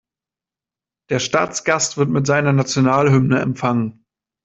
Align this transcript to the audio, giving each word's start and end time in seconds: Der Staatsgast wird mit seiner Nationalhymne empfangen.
Der 1.11 1.19
Staatsgast 1.19 1.95
wird 1.99 2.09
mit 2.09 2.25
seiner 2.25 2.53
Nationalhymne 2.53 3.39
empfangen. 3.39 4.03